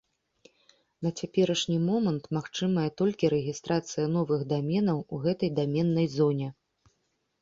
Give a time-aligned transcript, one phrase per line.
[1.07, 6.47] На цяперашні момант магчымая толькі рэгістрацыя новых даменаў у гэтай даменнай зоне.